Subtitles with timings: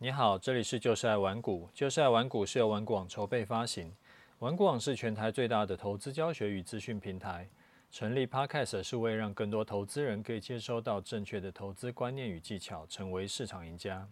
[0.00, 3.92] 你好，这里是就是爱玩股，就是爱玩股是由玩股网筹备发行，
[4.38, 7.48] 玩股网是全台最大的投资教学与资讯平台。
[7.90, 14.08] 成立 Podcast 是为让更多投资人可以接收到正确的投资观念与技巧，成为市场赢家。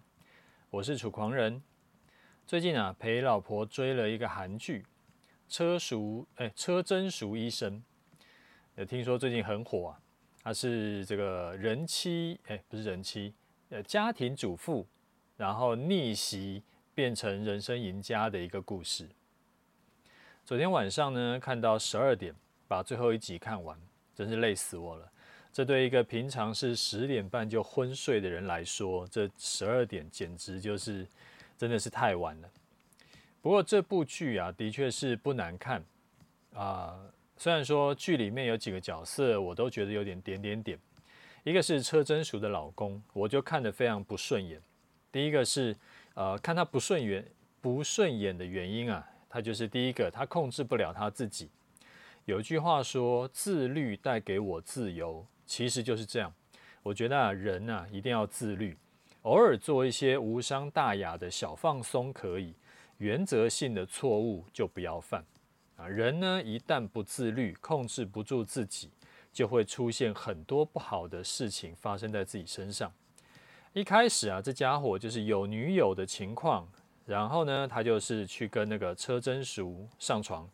[0.71, 1.63] 我是楚狂人，
[2.45, 4.81] 最近啊陪老婆追了一个韩剧
[5.49, 7.75] 《车淑哎车真熟医生》，
[8.75, 10.01] 有听说最近很火啊，
[10.43, 13.33] 他是这个人妻哎不是人妻
[13.69, 14.85] 呃家庭主妇。
[15.37, 16.63] 然后逆袭
[16.95, 19.09] 变成人生赢家的一个故事。
[20.45, 22.35] 昨天晚上呢，看到十二点
[22.67, 23.79] 把最后一集看完，
[24.15, 25.11] 真是累死我了。
[25.53, 31.07] 这对一个平常是十点半就昏睡的人来说，这十二点简直就是
[31.57, 32.51] 真的是太晚了。
[33.41, 35.83] 不过这部剧啊，的确是不难看
[36.55, 36.99] 啊。
[37.39, 40.79] 虽然说剧里面有几个角色，我都觉得有点点点点。
[41.45, 44.61] 一个是车贞淑的老公，我就看得非常不顺眼。
[45.17, 45.75] 第一个是，
[46.13, 47.27] 呃，看他不顺眼，
[47.63, 51.49] 不顺眼的原因啊，他就是第一个，他控制不了他自己。
[52.27, 56.31] 有一句话说，自律带给我自由，其实就是这样。
[56.83, 58.77] 我觉得啊，人啊，一定要自律，
[59.23, 62.55] 偶尔做一些无伤大雅的小放松可以，
[62.99, 65.25] 原则性的错误就不要犯。
[65.77, 68.91] 啊，人呢，一旦不自律，控制不住自己，
[69.33, 72.93] 就会出现很多不好的事情发生在自己身上。
[73.77, 76.67] 一开始啊，这家伙就是有女友的情况，
[77.05, 80.49] 然后呢，他就是去跟那个车真淑上床，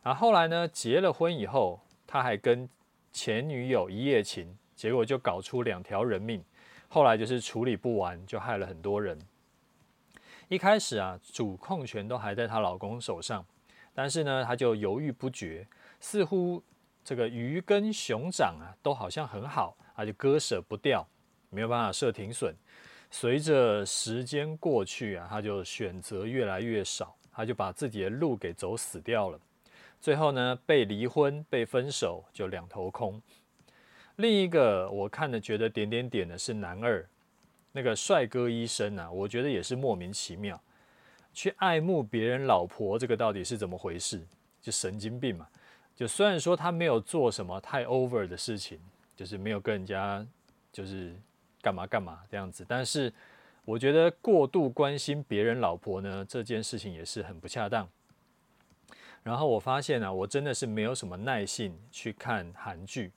[0.00, 2.68] 然后后来呢，结了婚以后，他还跟
[3.10, 6.40] 前女友一夜情，结果就搞出两条人命，
[6.86, 9.18] 后来就是处理不完，就害了很多人。
[10.46, 13.44] 一开始啊，主控权都还在她老公手上，
[13.92, 15.66] 但是呢，他就犹豫不决，
[15.98, 16.62] 似乎
[17.02, 21.04] 这个鱼跟熊掌啊，都好像很好，他就割舍不掉。
[21.52, 22.54] 没有办法设停损，
[23.10, 29.38] 随着时间过去啊，他就选择越来越少，他就把自己的路给走死掉了。
[30.00, 33.20] 最后呢，被离婚、被分手，就两头空。
[34.16, 37.06] 另一个我看了觉得点点点的是男二，
[37.72, 40.58] 那个帅哥医生啊，我觉得也是莫名其妙，
[41.34, 44.26] 去爱慕别人老婆，这个到底是怎么回事？
[44.62, 45.46] 就神经病嘛！
[45.94, 48.80] 就虽然说他没有做什么太 over 的事情，
[49.14, 50.26] 就是没有跟人家
[50.72, 51.14] 就是。
[51.62, 52.66] 干嘛干嘛这样子？
[52.68, 53.10] 但是
[53.64, 57.88] 我觉得过度关心别人老婆呢，这件事情也是很不恰当。
[59.22, 63.12] 然后我发现啊，我真的是没有什么耐性去看韩剧。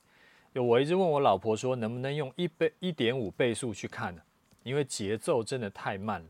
[0.53, 4.21] 就我一直问我老婆说，能不能用一倍、一点五倍速去看呢？
[4.63, 6.27] 因为节奏真的太慢了。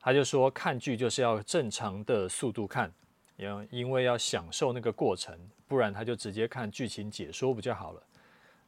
[0.00, 2.92] 她就说看剧就是要正常的速度看，
[3.36, 5.36] 要因为要享受那个过程，
[5.66, 8.02] 不然她就直接看剧情解说不就好了？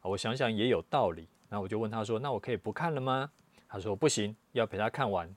[0.03, 1.29] 我想想也有道理。
[1.51, 3.29] 那我就问他说：“那我可以不看了吗？”
[3.69, 5.29] 他说：“不行，要陪他看完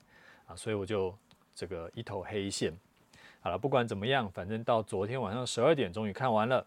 [0.46, 1.14] 啊。”所以我就
[1.56, 2.72] 这个一头黑线。
[3.42, 6.66] 好了，不管怎么样，反正到昨天晚上十二点终于看完了。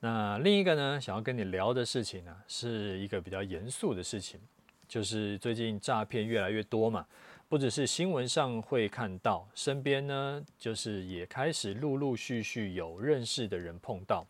[0.00, 4.40] 那另一个呢，想要跟你聊的事情呢，是一个比较严肃的事情，
[4.88, 7.06] 就是最近诈骗越来越多嘛，
[7.48, 14.26] 不只是新闻上会看到，身边呢，就是也开始陆陆续续有认识的人碰到。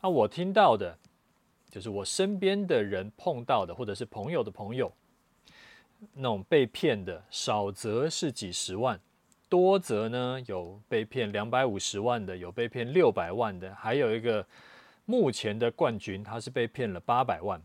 [0.00, 0.98] 啊我听到的。
[1.70, 4.92] 就是我身边的人碰到的，或者是朋友的朋友，
[6.14, 8.98] 那种被骗的，少则是几十万，
[9.48, 14.44] 多则呢有被骗两百五十万的，有被骗六百万的，还有一个
[15.04, 17.62] 目前的冠军，他是被骗了八百万。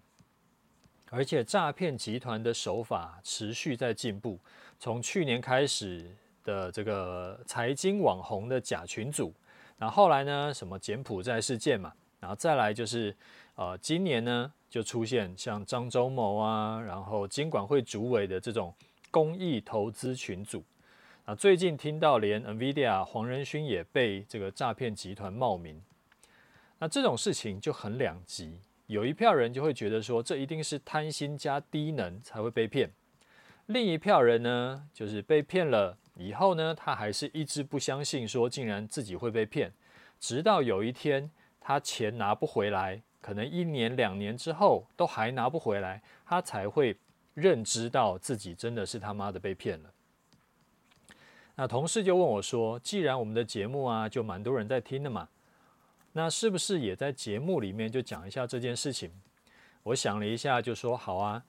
[1.10, 4.40] 而且诈骗集团的手法持续在进步，
[4.80, 9.34] 从去年开始的这个财经网红的假群组，
[9.78, 13.16] 然后后来呢，什么柬埔寨事件嘛，然后再来就是。
[13.56, 18.74] 呃，今年呢就出现像张忠谋啊，然后金管会主委的这种
[19.10, 20.62] 公益投资群组
[21.24, 25.82] 啊，最近听到连 NVIDIA 黄仁勋也被这个诈骗集团冒名，
[26.80, 32.92] 那这种事情就很两极，有一票人就会觉得说，这一定是贪心加低能才会被骗，
[33.68, 39.72] 另一票人呢就是被骗了以后呢，他还是一直不相信说竟然自己会被骗，
[40.19, 41.31] 直到有一天
[41.62, 43.01] 他钱拿不回来。
[43.25, 46.95] 可能一年两年之后都还拿不回来，他才会
[47.33, 49.92] 认知到自己真的是他妈的被骗了。
[51.56, 55.27] 那同事就问我说：“既然我们的节目啊，就蛮多人在听的嘛，
[56.13, 59.12] 那是不是也在节目里面就讲一下这件事情？”
[59.81, 61.44] 我想了一下，就说：“好啊，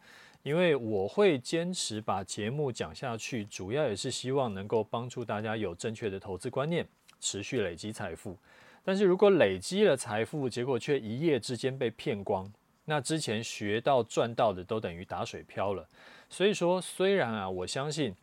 [0.44, 6.88] 因为我会坚持把节目讲下去，主要也是希望能够帮助大家有正确的投资观念，
[7.20, 8.38] 持续累积财富。”
[8.86, 12.48] 但是如果累积了财富，结果却一夜之间被骗光，
[12.84, 15.84] 那之前学到赚到的都等于打水漂了。
[16.30, 18.14] 所以说，虽然啊，我相信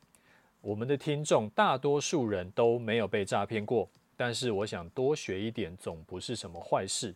[0.61, 7.13] 我们的听众大多数人都没有被诈骗过，但是我想多学一点总不是什么坏事。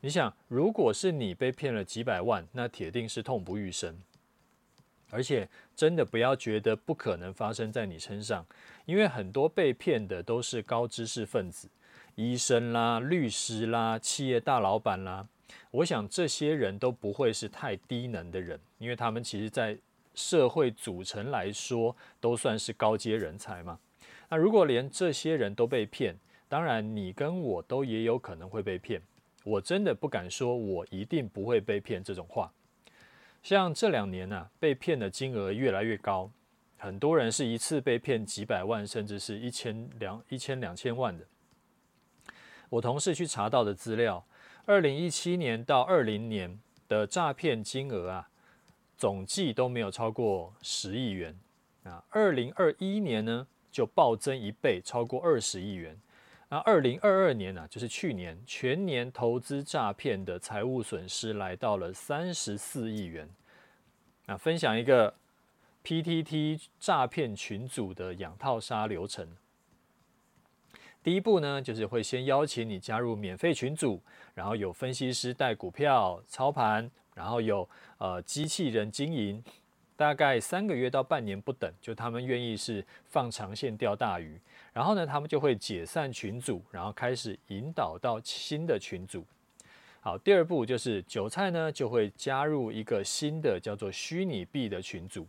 [0.00, 3.96] 你想，如果是你被骗了几百万，那铁定是痛不欲生。
[5.10, 8.44] 而且真的不要觉得不可能发生在你身上，
[8.86, 11.68] 因为很多被骗的都是高知识分子，
[12.18, 15.24] 医生啦、律师啦、企业大老板啦。
[15.70, 19.78] 我想这些人都不会是太低能的人，因为他们其实在
[20.16, 23.78] 社会组成来说都算是高阶人才嘛。
[24.28, 26.18] 那如果连这些人都被骗，
[26.48, 29.00] 当然你跟我都也有可能会被骗。
[29.44, 32.52] 我真的不敢说我一定不会被骗这种话。
[33.44, 36.28] 像这两年啊，被骗的金额越来越高，
[36.78, 41.24] 很多人是一次被骗几百万，甚至是一千两一千两千万的。
[42.70, 44.24] 我同事去查到的资料，
[44.66, 48.28] 二零一七年到二零年的诈骗金额啊，
[48.96, 51.34] 总计都没有超过十亿元
[51.84, 52.04] 啊。
[52.10, 55.98] 二零二一年呢，就暴增一倍，超过二十亿元。
[56.50, 63.28] 那二零二二年呢、就是去年全年投资诈骗的财务损失来到了三十四亿元。
[64.26, 65.14] 那分享一个
[65.84, 69.26] PTT 诈骗群组的养套杀流程。
[71.08, 73.98] 第一步呢，就是会先邀请你加入免费群组，
[74.34, 77.66] 然后有分析师带股票操盘，然后有
[77.96, 79.42] 呃机器人经营。
[79.96, 84.38] 大概三个月到半年不等，就他们愿意是放长线钓大鱼，
[84.74, 89.24] 然后呢，他们就会解散群组，然后开始引导到新的群组。
[90.00, 95.26] 好，第二步就是韭菜呢就会加入一个新的叫做虚拟币的群组，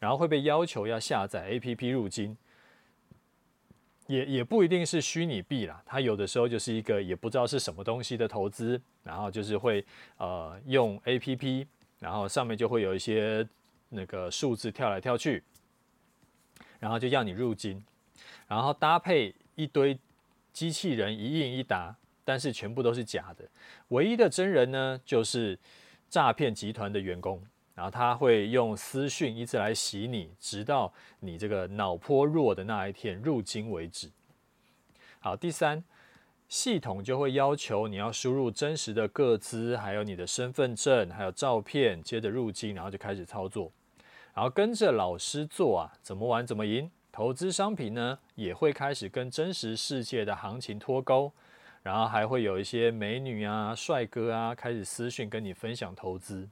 [0.00, 2.36] 然后会被要求要下载 APP 入金，
[4.12, 9.84] 也也不一定是虚拟币啦，它有的时候就是一个也不知道是什么东西的投资，然后就是会
[10.18, 11.66] 呃用 APP，
[11.98, 13.46] 然后上面就会有一些。
[13.94, 15.44] 那个数字跳来跳去，
[16.80, 17.84] 然后就要你入金，
[18.48, 19.98] 然后搭配一堆
[20.50, 21.94] 机器人一应一答，
[22.24, 23.46] 但是全部都是假的。
[23.88, 25.58] 唯一的真人呢，就是
[26.08, 34.10] 诈骗集团的员工，然后他会用私讯一直来洗你，直到你这个脑波弱的那一天入金为止。
[35.20, 35.82] 好，第三，
[36.48, 43.72] 系统就会要求你要输入真实的个资，还有你的身份证，还有照片，接着入金，然后就开始操作。
[44.34, 46.90] 然后跟着老师做啊，怎么玩怎么赢。
[47.10, 51.30] 投资商品呢，也会开始跟真实世界的行情脱钩，
[51.82, 56.48] 然后还会有一些美女啊、帅哥啊开始私讯跟你分享投资。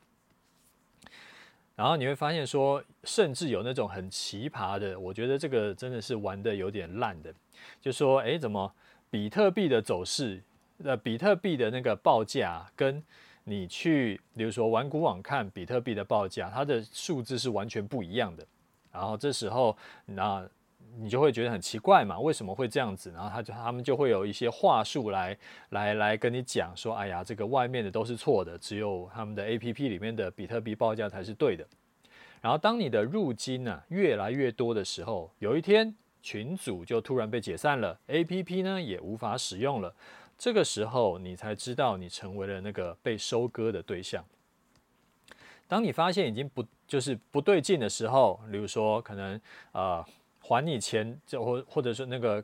[1.80, 7.32] 然后你会发现说，甚至有那种很奇葩的，我觉得这个真的是玩的有点烂的，
[7.80, 8.70] 就说哎，怎么
[9.08, 10.42] 比特币的走势，
[10.84, 13.02] 呃，比特币的那个报价跟。
[13.44, 18.46] 你去，比如说玩股网看比特币的报价，它的数字是完全不一样的。
[18.92, 20.46] 然后这时候，那
[20.98, 23.10] 你就会觉得很奇怪嘛，为什么会这样子？
[23.12, 25.36] 然后他就他们就会有一些话术来
[25.70, 31.66] 来来跟你讲说，哎呀，这个外面的都是错的，只有他们的 APP 里面的比特币报价才是对的。
[32.40, 39.94] 然后当你的入金呢、越来越多的时候，有一天群组就突然被解散了，APP 呢也无法使用了。
[40.38, 44.24] 这个时候，你才知道你成为了那个被收割的对象。
[45.68, 49.40] 当你发现已经不就是不对劲的时候，比如说可能
[49.72, 50.04] 呃
[50.50, 52.42] 还你钱，就或或者说那个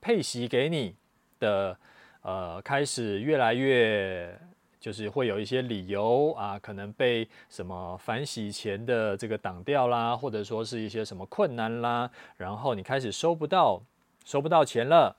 [0.00, 0.96] 配息给你
[1.38, 1.78] 的
[2.22, 4.34] 呃开始越来越
[4.80, 13.82] 就是会有一些理由啊，可能被什么反洗钱的这个挡掉啦，或者说是一些什么困难啦，然后你开始收不到
[14.24, 15.14] 收不到钱了，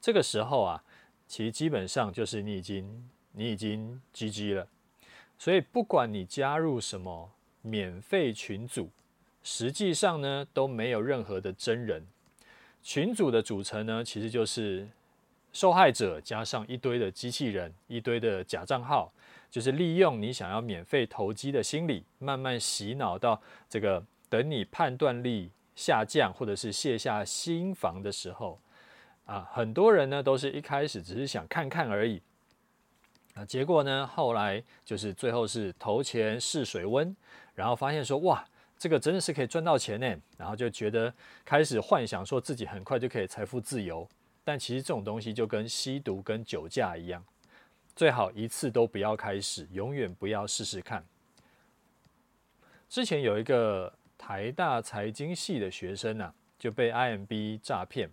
[0.00, 0.82] 这个时候啊。
[1.28, 4.68] 其实基本上就是你已经你已经 GG 了，
[5.38, 7.30] 所以不管你加入什么
[7.62, 8.90] 免费群组，
[9.42, 12.06] 实际上呢都没有任何的真人。
[12.82, 14.88] 群组的组成呢，其实就是
[15.52, 19.12] 受害者加上一堆的机器人，一堆的假账号，
[19.50, 28.58] 就是利用你想要免费投机的心理，慢慢洗脑到这个等你判断力下降或者是卸下心防的时候。
[29.24, 32.20] 啊，很多人呢都是一开始只是想看看而已，
[33.34, 37.14] 啊，结果呢后来就是最后是投钱试水温，
[37.54, 38.44] 然后发现说哇，
[38.82, 44.08] 这个真的是可以赚到钱呢，然后就觉得开始幻想说自己很快就可以财富自由，
[44.42, 47.24] 但其实这种东西就跟吸毒跟酒驾一样，
[47.94, 51.06] 最好一次都不要开始，永远不要试试看。
[52.88, 58.10] 之前有一个台大财经系的学生啊，就被 IMB 诈骗。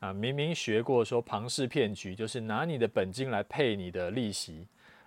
[0.00, 4.66] 啊，明明学过说庞氏骗局就是拿你的本金来配你的利息，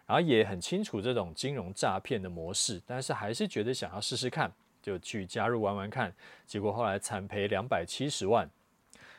[0.09, 4.51] 然后也很清楚这种金融诈骗的模式，但是还是觉得想要试试看，
[4.81, 6.11] 就去加入玩玩看，
[6.47, 8.49] 结果后来惨赔两百七十万。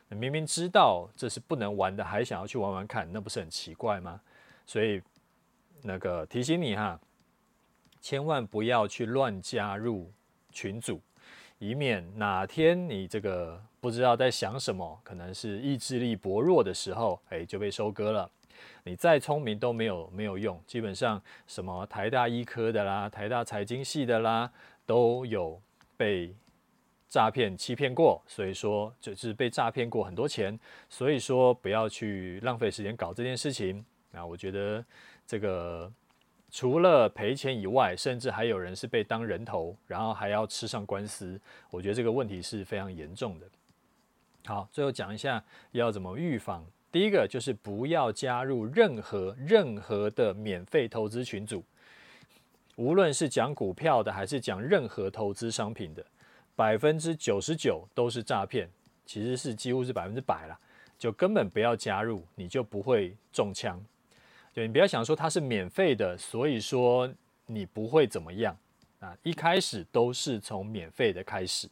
[0.09, 4.21] 明明知道这是不能玩的，还想要去玩玩看，那不是很奇怪吗？
[4.67, 5.01] 所以
[5.85, 6.99] 那个提醒你哈，
[8.01, 10.11] 千万不要去乱加入
[10.51, 11.01] 群组，
[11.61, 18.29] 以免哪天你这个不知道在想什么，可能是意志力薄弱的时候，哎，就被收割了。
[18.85, 24.51] 你再聪明都没有没有用，基本上什么台大医科的啦，台大财经系的啦，
[24.87, 25.61] 都有
[25.97, 26.35] 被。
[27.13, 30.57] 诈骗欺骗过，所以说就是被诈骗过很多钱，
[30.89, 33.85] 所以说不要去浪费时间搞这件事情。
[34.13, 34.85] 那我觉得
[35.27, 35.93] 这个
[36.53, 41.37] 除了赔钱以外，甚至还有人是被当人头，然后还要吃上官司。
[41.73, 43.51] 我觉得这个问题是非常严重的。
[44.47, 46.65] 好，最后讲一下要怎么预防。
[46.93, 51.63] 第一个就是不要加入任何任何的免费投资群组，
[52.77, 56.05] 无论是讲股票的，还是讲任何投资商品的。
[56.57, 58.69] 百分之九十九都是诈骗，
[59.07, 60.59] 其实是几乎是百分之百了，
[60.99, 63.83] 就根本不要加入，你就不会中枪。
[64.53, 67.09] 就你不要想说它是免费的，所以说
[67.47, 68.55] 你不会怎么样
[68.99, 69.17] 啊。
[69.23, 71.69] 一开始都是从免费的开始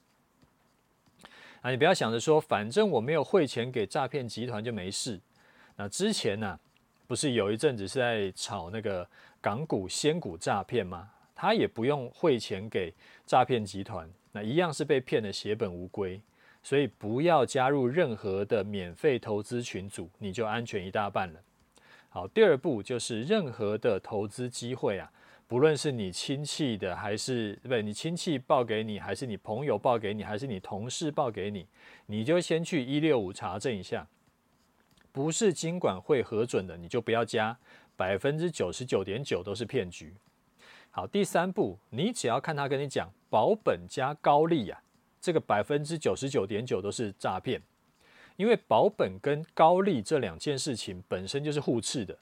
[1.71, 5.21] 你不要想着说，反正我没有汇钱给诈骗集团就没事。
[5.77, 6.59] 那之前呢，
[7.07, 9.09] 不是有一阵子是在炒那个
[9.41, 11.11] 港股仙股诈骗吗？
[11.35, 12.93] 他也不用汇钱给
[13.25, 14.09] 诈骗集团。
[14.33, 16.21] 那一样是被骗得血本无归，
[16.63, 21.41] 所以不要加入任何的免费投资群组，你就安全一大半了。
[22.11, 25.11] 好，第二步就是任何的投资机会啊，
[25.49, 31.67] 不论是你亲戚的，还是不对，你亲戚报给你，还是你朋友报给你，还是你同事报给你，
[32.05, 34.07] 你就先去一六五查证一下，
[35.11, 37.59] 不是金管会核准的，你就不要加，
[37.97, 40.15] 百分之九十九点九都是骗局。
[40.91, 44.79] 好，第三步，你只要看他跟你讲保本加高利呀、
[45.19, 47.63] 这个百分之九十九点九都是诈骗，
[48.37, 52.19] 因为保本跟高利这两件事情本身就是互斥的，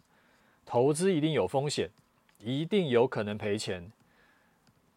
[0.65, 1.91] 投资一定有风险，
[2.39, 3.91] 一定有可能赔钱，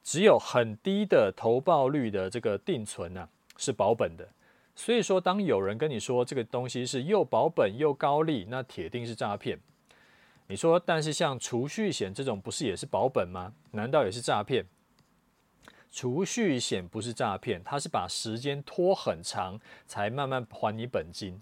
[0.03, 4.27] 只有很低的投报率的这个定存啊是保本的，
[4.75, 9.59] 所以说当有人跟你说这个东西是又保本又高利，那铁定是诈骗。
[10.47, 13.53] 你说，但是像储蓄险这种不是也是保本吗？
[13.71, 14.65] 难道也是诈骗？
[15.91, 21.39] 储蓄险不是诈骗，它是把时间拖很长才慢慢还你本金，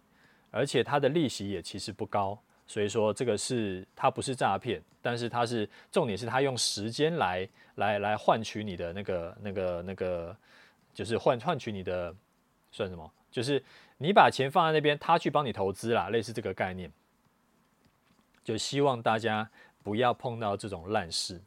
[0.52, 10.36] 而且它的利息也其实不高，所以说这个是它不是诈骗，但是它是重点是它用时间来来来换取你的那个那个那个，
[10.94, 12.14] 就是换换取你的
[12.72, 13.10] 算什么？
[13.32, 13.64] 就是
[13.98, 16.92] 你把钱放在那边，他去帮你投资啦，类似这个概念。
[18.44, 19.50] 就希望大家
[19.84, 21.42] 不要碰到这种烂事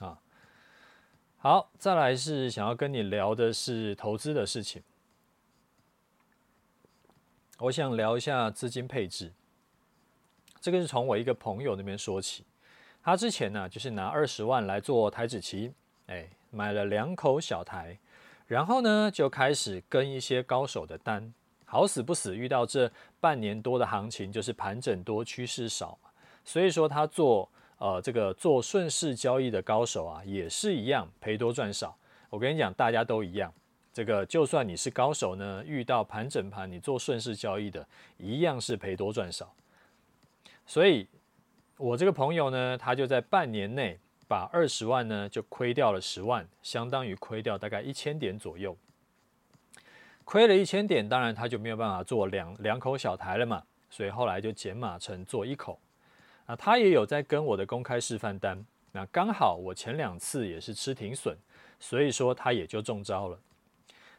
[0.00, 0.20] 啊！
[1.38, 4.82] 好，再来是想要跟你聊的是投资的事情。
[7.58, 9.32] 我想聊一下资金配置。
[10.60, 12.44] 这个是从我一个朋友那边说起。
[13.02, 15.72] 他之前呢，就是拿二十万来做台子棋，
[16.06, 17.98] 哎，买了两口小台，
[18.46, 21.32] 然后呢就开始跟一些高手的单，
[21.64, 25.98] 好死不死遇到这半年多的行情，就是盘整多，趋势少。
[26.44, 27.48] 所以说他做
[27.78, 31.96] 呃这个做顺势交易的高手啊，也是一样赔多赚少。
[32.28, 33.50] 我跟你讲，大家都一样。
[33.92, 37.86] 这个就算你是高手呢，遇到盘整盘，你做顺势交易的，
[38.18, 39.52] 一样是赔多赚少。
[40.70, 41.04] 所以，
[41.78, 43.98] 我这个朋友呢，他就在半年内
[44.28, 48.76] 把二十万呢就亏掉了十万，相当于亏掉大概一千点左右。
[50.24, 55.80] 亏了一千点，当然他就没有办法做两两口小台了嘛，所以后来就减码成做一口。
[56.46, 61.36] 啊他也有在跟我的公开示范单，那刚好我前两次也是吃停损，
[61.80, 63.36] 所以说他也就中招了。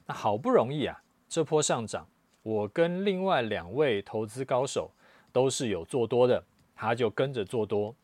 [0.05, 2.05] 那好不容易啊，这波上涨，
[2.43, 4.91] 我跟另外两位投资高手
[5.31, 6.43] 都是有做多的，
[6.75, 7.95] 他就跟着做多。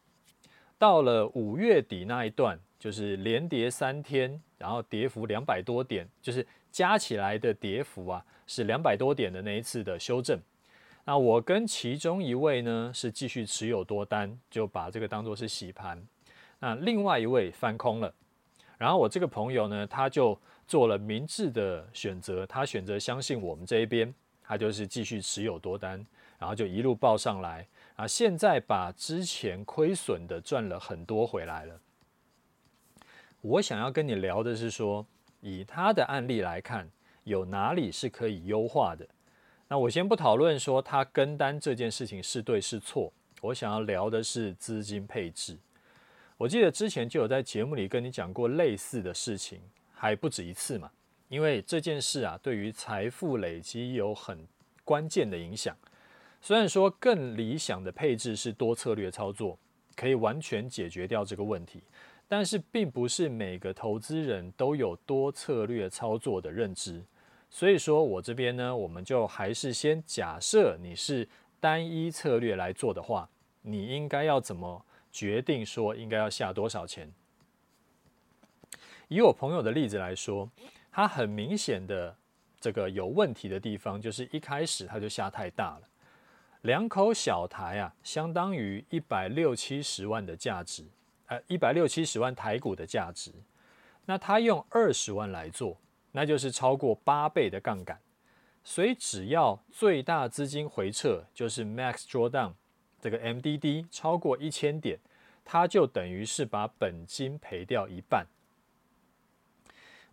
[0.78, 10.40] 到了五月底那一段，就是连跌三天，然后跌幅两百多点，就是加起来的跌幅啊是两百多点的那一次的修正。
[11.04, 16.02] 那我跟其中一位呢是继续持有多单，就把这个当做是洗盘。
[16.60, 18.14] 那另外一位翻空了，
[18.78, 26.06] 然后我这个朋友呢，他就做了明智的选择，他选择相信我们这一边，他就是继续持有多单，
[26.38, 31.80] 然后就一路报上来啊，现在把之前亏损的赚了很多回来了。
[33.42, 35.06] 我想要跟你聊的是说，
[35.42, 36.90] 以他的案例来看，
[37.24, 39.08] 有哪里是可以优化的？
[39.68, 45.58] 那我先不讨论说他跟单这件事情是对是错，我想要聊的是资金配置。
[46.38, 49.60] 我记得之前就有在节目里跟你讲过类似的事情，
[49.94, 50.90] 还不止一次嘛。
[51.30, 54.48] 因为这件事啊，对于财富累积有很
[54.86, 55.76] 关键的影响。
[56.42, 59.58] 虽然说更理想的配置是多策略操作，
[59.96, 61.82] 可以完全解决掉这个问题，
[62.28, 67.04] 但是并不是每个投资人都有多策略操作的认知。
[67.50, 71.28] 所以说我这边呢，我们就还是先假设你是
[71.60, 73.30] 单一策略来做的话，
[73.62, 77.12] 你应该要怎么决定说应该要下多少钱？
[79.08, 80.50] 以我朋友的例子来说，
[80.92, 82.16] 他很明显的
[82.60, 85.82] 这个有问题的地方，就是一开始他就下太大了。
[86.62, 90.84] 两口小台啊，相当于一百六七十万的价值，
[91.28, 93.32] 呃，一百六七十万台股的价值。
[94.06, 95.78] 那他用二十万来做。
[96.14, 98.00] 那就是超过八倍的杠杆，
[98.64, 102.54] 所以只要最大资金回撤，就是 max drawdown
[103.00, 104.98] 这个 MDD 超过一千点，
[105.46, 108.26] 它就等于是把本金赔掉一半。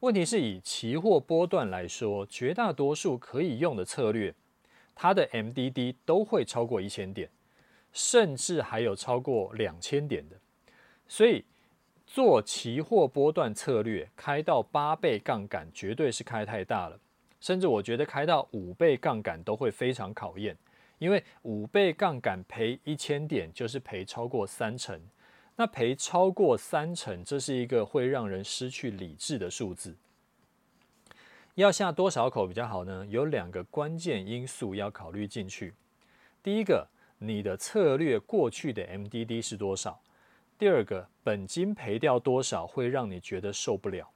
[0.01, 4.35] 问题是以期货波段来说，绝大多数可以用的策略，
[4.95, 7.31] 它的 MDD 都会超过一千点，
[7.93, 10.37] 甚至还有超过两千点的，
[11.07, 11.45] 所以。
[12.07, 17.01] 做期货波段策略，开到八倍杠杆绝对是开太大了，
[17.41, 20.57] 甚至我觉得开到五倍杠杆都会非常考验，
[20.99, 25.01] 因为五倍杠杆赔一千点就是赔超过三成，
[25.57, 29.97] 那赔超过三成，这是一个会让人失去理智的数字。
[31.55, 33.07] 要下多少口比较好呢？
[33.09, 35.73] 有两个关键因素要考虑进去。
[36.43, 40.01] 第一个，你的策略过去的 MDD 是多少？
[40.59, 44.11] 第二个，本金赔掉多少会让你觉得受不了？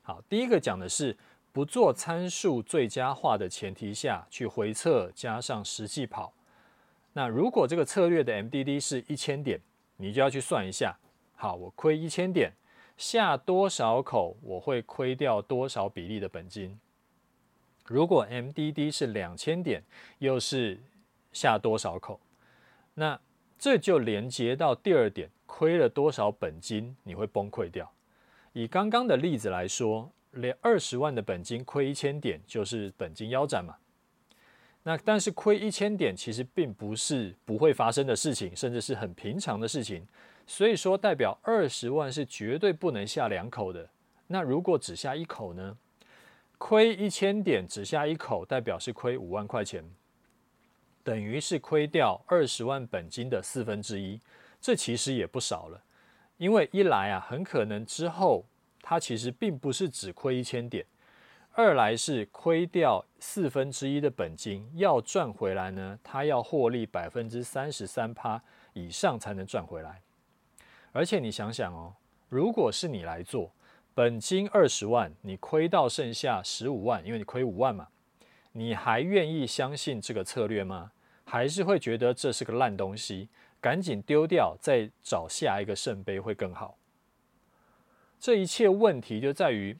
[0.00, 1.14] 好，第一个讲的是
[1.52, 6.32] 不做参数最佳化的前提下去回测加上实际跑。
[7.12, 9.60] 那如果这个策略的 MDD 是一千点，
[9.98, 10.96] 你就要去算一下。
[11.34, 12.50] 好，我亏一千点，
[13.02, 16.78] 下多少口我会亏掉多少比例的本金？
[17.84, 19.82] 如果 MDD 是两千点，
[20.20, 20.78] 又是
[21.32, 22.20] 下多少口？
[22.94, 23.18] 那
[23.58, 25.28] 这就连接到第二点。
[25.46, 27.92] 亏了多少本金你会崩溃掉？
[28.52, 33.74] 以刚刚的例子来说，连二十万的本金亏一千点就是本金腰斩嘛。
[34.84, 40.06] 那但是亏一千点其实并不是不会发生的事情，甚至是很平常的事情。
[40.46, 43.88] 所以说代表二十万是绝对不能下两口的。
[44.26, 45.76] 那如果只下一口呢？
[46.58, 49.84] 亏一千点只下一口，代表是亏五万块钱，
[51.02, 54.20] 等于是亏掉二十万本金的四分之一。
[54.60, 55.82] 这其实也不少了，
[56.36, 58.44] 因为一来啊，很可能之后
[58.80, 60.84] 它其实并不是只亏一千点；
[61.50, 68.40] 二来是亏掉四分之一的本金，要赚回来呢，它要获利百分之三十三趴
[68.72, 70.00] 以上才能赚回来。
[70.92, 71.94] 而且你想想哦，
[72.28, 73.52] 如果是你来做，
[73.94, 77.88] 本金二十万，你亏到剩下十五万，因为你亏五万嘛，
[78.52, 80.92] 你还愿意相信这个策略吗？
[81.24, 83.28] 还是会觉得这是个烂东西？
[83.60, 86.76] 赶紧丢掉，再找下一个圣杯会更好。
[88.18, 89.76] 这一切问题就在于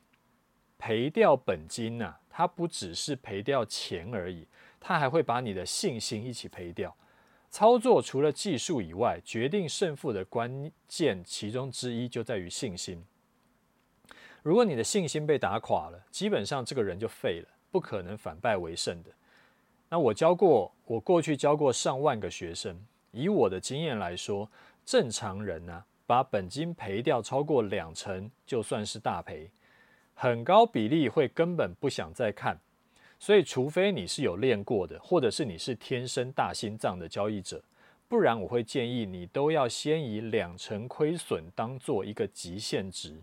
[0.78, 4.46] 赔掉本金呐、它不只是赔掉钱而已，
[4.80, 6.96] 它还会把你的信心一起赔掉。
[7.52, 13.04] 操作除了技术以外，决定胜负的关键其中之一就在于信心。
[14.42, 19.10] 如果你的信心被打垮了，基本上这个人就废了，不可能反败为胜的。
[19.90, 22.74] 那我教过，我过去教过上万个学生。
[23.10, 24.50] 以我的经验来说，
[24.86, 29.50] 正常人呢、把本金赔掉超过两成，就算是大赔，
[30.14, 32.58] 很高比例会根本不想再看。
[33.22, 37.62] 所以，除非你是有练过的，或者是你是天生大心脏的交易者，
[38.08, 43.22] 不然我会建议你都要先以两成亏损当做一个极限值。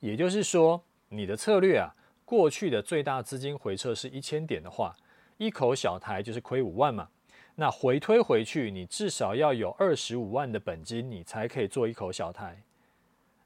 [0.00, 1.94] 也就是说，你的策略啊，
[2.26, 4.94] 过去的最大资金回撤是一千点的话，
[5.38, 7.08] 一口小台就是亏五万嘛。
[7.54, 12.62] 那回推回去，你至少要有二十五万的本金，你才可以做一口小台。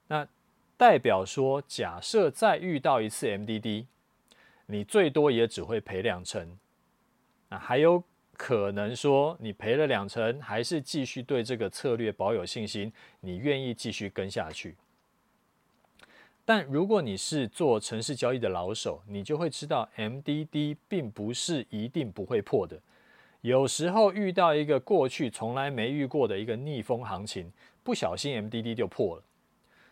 [0.09, 0.27] 那
[0.75, 3.85] 代表说，假设再遇到一次 MDD，
[4.67, 6.57] 你最多也只会赔两成。
[7.49, 8.03] 那还有
[8.33, 14.75] 可能说，你赔了两成，还是继续对这个策略保有信心，你愿意继续跟下去。
[16.45, 22.79] 但如果你是做城市交易的老手，你就会知道，MDD 并不是一定不会破的。
[23.41, 27.51] 有时候遇到一个过去从来没遇过的一个逆风行情，
[27.83, 29.23] 不小心 MDD 就破了。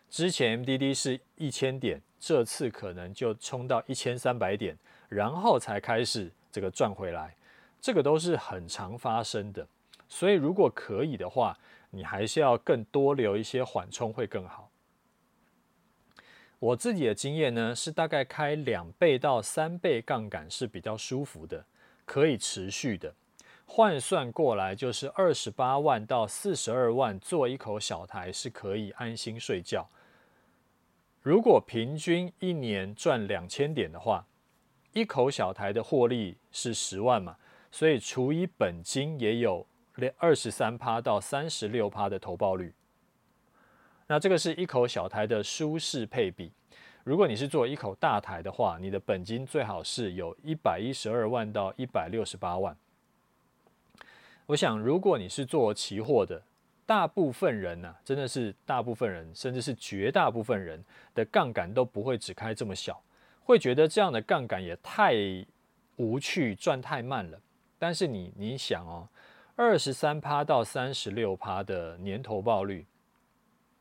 [0.08, 4.76] 之前 MDD 是一千点，这次可能就冲到一千三百点，
[5.08, 7.34] 然后才开始这个赚回来。
[7.80, 9.66] 这个都是很常发生的。
[10.08, 11.58] 所以如果可以的话，
[11.90, 14.70] 你还是要更多留一些缓冲会更好。
[16.58, 21.64] 我自己的经验呢，是大概开两倍到三倍杠杆是比较舒服的，
[22.04, 23.14] 可以持续的。
[23.66, 29.88] 换算过来就是二十八万到四十二万做一口小台是可以安心睡觉。
[31.26, 34.24] 如果平均一年赚两千点的话，
[34.92, 37.36] 一口小台的获利是十万嘛，
[37.72, 39.66] 所以除以本金也有
[40.18, 42.72] 二十三趴到三十六趴的投报率。
[44.06, 46.52] 那这个是一口小台的舒适配比。
[47.02, 52.76] 如果你是做一口大台的话，你的本金最好是有一百一十二万到一百六十八万。
[54.46, 56.40] 我想，如果你是做期货的，
[56.86, 60.82] 大部分人呢、啊，真的是大部分人，甚至是绝大部分人
[61.14, 63.02] 的杠杆都不会只开这么小，
[63.42, 65.14] 会觉得这样的杠杆也太
[65.96, 67.38] 无趣，赚太慢了。
[67.78, 69.08] 但是你你想哦，
[69.56, 72.86] 二十三趴到三十六趴的年投报率。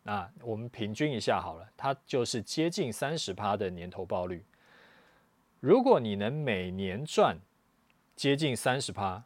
[0.02, 4.44] 那我们平均一下好了，它就是接近三十趴的年投报率。
[5.60, 7.38] 如果你能每年赚
[8.16, 9.24] 接近三十趴，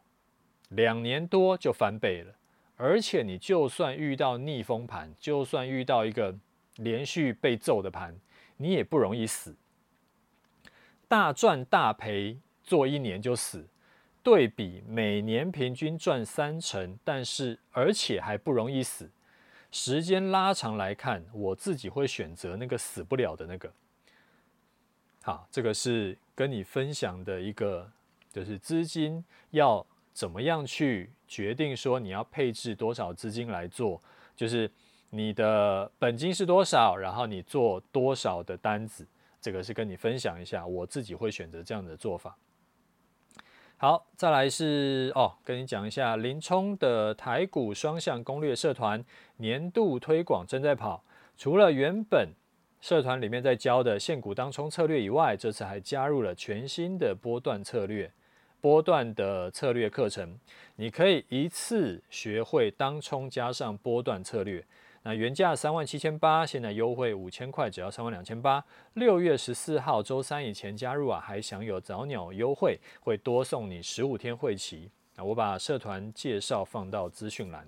[0.68, 2.34] 两年多就翻倍了。
[2.80, 6.34] 而且你就算遇到逆风盘，就算遇到一个
[6.76, 8.18] 连续被揍的盘，
[8.56, 9.54] 你也不容易死。
[11.06, 13.68] 大赚大赔做一年就死，
[14.22, 19.10] 对比每年平均赚三成，但是而且还不容易死。
[19.70, 23.70] 时间拉长来看，我自己会选择那个死不了的那个。
[25.22, 27.92] 好，这个是跟你分享的一个，
[28.32, 29.86] 就是资金要
[30.20, 33.98] 怎么样去决定说你要配置多少资金来做，
[34.36, 34.70] 就是
[35.08, 39.08] 你的本金是多少，然后你做多少的单子，
[39.40, 42.36] 这个是跟你分享一下，我自己会选择这样的做法。
[43.78, 49.02] 好，再来是哦，跟你讲一下林冲的台股双向攻略社团
[49.38, 51.02] 年度推广正在跑。
[51.38, 52.28] 除了原本
[52.82, 58.12] 社团里面在教的现股当冲策略以外，这次还加入了全新的波段策略、
[58.60, 60.38] 波段的策略课程。
[60.76, 64.64] 你可以一次学会当冲加上波段策略。
[65.02, 68.62] 那原价三万七千八，现在优惠五千块，只要三万两千八。
[68.94, 74.90] 六月十四号周三以前加入啊，还享有早鸟优惠，会多送你十五天会期。
[75.16, 77.66] 那我把社团介绍放到资讯栏，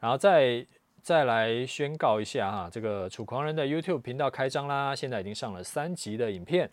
[0.00, 0.66] 然后再
[1.02, 6.70] 再来宣告一下哈，这个楚狂人的 YouTube 频道开张啦，现在已经上了三集的影片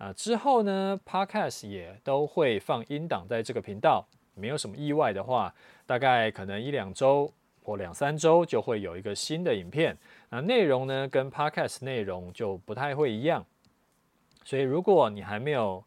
[0.00, 5.54] 啊，之后呢，Podcast 也都会放音档在这个频道，没有什么意外的话，
[5.86, 7.32] 大概可能一两周。
[7.62, 9.96] 或两三周就会有一个新的影片，
[10.30, 13.44] 那内容呢跟 Podcast 内容就不太会一样，
[14.44, 15.84] 所以如果你还没有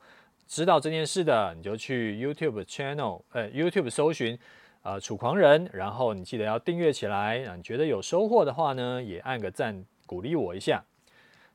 [0.47, 4.37] 知道这件事的，你就去 YouTube channel，呃，YouTube 搜寻，
[4.83, 10.81] 呃，楚狂人，然后你记得要订阅起来，啊，你觉得有收获的话呢，也按个赞鼓励我一下。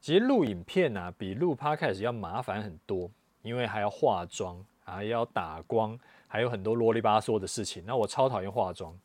[0.01, 3.11] 其实录影片啊，比录 Podcast 要麻烦很多，
[3.43, 7.83] 因为还要化妆，还要打光，还有很多啰里吧嗦的事情。
[7.87, 8.97] 那我超讨厌化妆，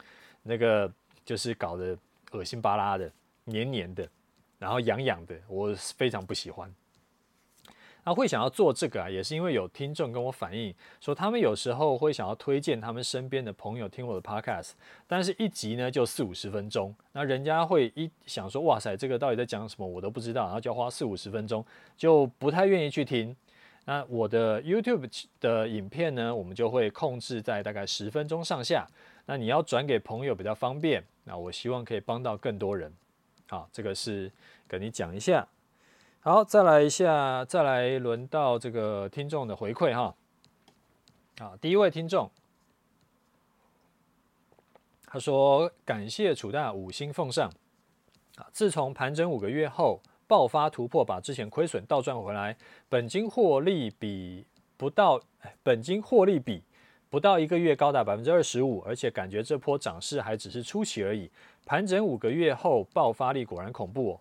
[0.41, 0.91] 那个。
[1.25, 1.97] 就是搞得
[2.33, 3.09] 恶心巴拉的、
[3.45, 4.05] 黏黏的，
[4.59, 6.69] 然后痒痒的，我非常不喜欢。
[8.05, 14.71] 那会想要做这个啊，也是因为有听众跟我反映说，他们有时候会想要推荐他们身边的朋友听我的 podcast，
[15.07, 23.35] 但是一集呢就四五十分钟，那人家会一想说，哇塞，这个到底在讲什么，我都不知道，然后就要花四五十分钟，就不太愿意去听。
[23.85, 25.09] 那我的 YouTube
[25.41, 28.87] 的影片呢，我们就会控制在大概十分钟上下。
[29.25, 32.91] 那你要转给朋友比较方便，那我希望可以帮到更多人。
[33.47, 34.31] 好，这个是
[34.67, 35.47] 跟你讲一下。
[36.25, 40.15] 好，再来一下，再来轮到这个听众的回馈哈。
[41.37, 42.31] 好，第一位听众，
[45.05, 47.51] 他说感谢楚大五星奉上。
[48.37, 52.55] 啊，自从盘整五个月后爆发突破，把之前亏损倒赚回来，
[52.87, 55.19] 本金获利比不到，
[55.61, 56.63] 本金获利比。
[57.09, 61.29] 不到一个月高达百分之二十五，而且感觉这波涨势还只是初期而已。
[61.65, 64.19] 盘整五个月后爆发力果然恐怖哦！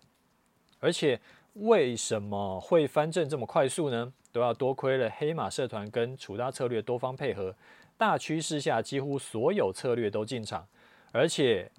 [0.79, 1.19] 而且
[1.53, 4.11] 为什么会翻正这么快速呢？
[4.31, 7.55] 都要多亏了黑马社团跟楚大策略多方配合，
[7.97, 10.67] 大趋势下几乎所有策略都进场，
[11.11, 11.69] 而且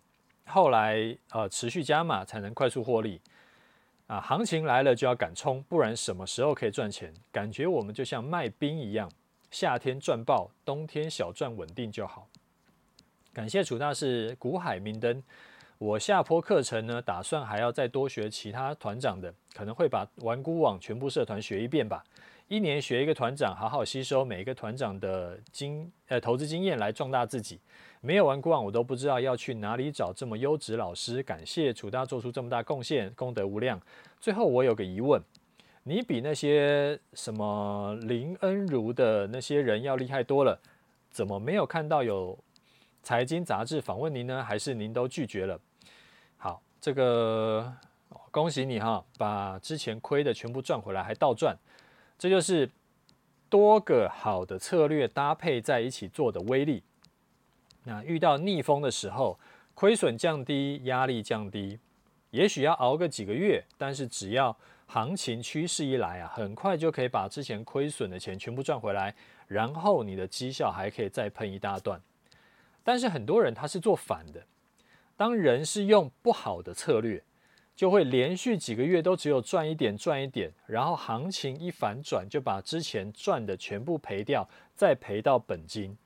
[0.46, 3.20] 后来呃持续加码才能快速获利
[4.06, 4.20] 啊！
[4.20, 7.12] 行情来了就要敢冲，不然什么时候可以赚钱？
[7.32, 9.10] 感觉我们就像卖冰一样。
[9.50, 12.28] 夏天赚爆，冬天小赚稳定就好。
[13.32, 15.20] 感谢楚大师古海明灯。
[15.78, 22.02] 我下坡课程呢，打算还要再多学其他团长的，可能会把玩股网全部社团学一遍吧。
[22.46, 27.58] 一年学一个团长，好好吸收每一个团长的经呃投资经验来壮大自己。
[28.00, 31.22] 没有玩股网，我都不知道要去哪里找这么优质老师。
[31.22, 33.80] 感谢楚大做出这么大贡献，功德无量。
[34.20, 35.20] 最后我有个疑问，
[35.82, 40.60] 你比那些什么林恩如的那些人要厉害多了，
[41.10, 42.38] 怎么没有看到有
[43.02, 44.44] 财经杂志访问您呢？
[44.44, 45.58] 还是您都拒绝了？
[46.84, 47.72] 这个。
[48.30, 51.56] 恭喜你哈，把之前亏的全部赚回来，还倒赚，
[52.18, 52.68] 这就是
[53.48, 56.82] 多个好的策略搭配在一起做的威力。
[57.84, 59.38] 那遇到逆风的时候，
[59.72, 61.78] 亏损降低，压力降低，
[62.32, 69.14] 也许要熬个几个月，但是只要行情趋势一来啊，很快就可以把之前亏损的钱全部赚回来，
[69.46, 72.00] 然后你的绩效还可以再喷一大段。
[72.82, 74.44] 但是很多人他是做反的，
[75.16, 77.22] 当人是用不好的策略。
[77.76, 85.98] 就会连续几个月都只有赚一点赚一点，然后行情一反转，就把之前赚的全部赔掉，再赔到本金，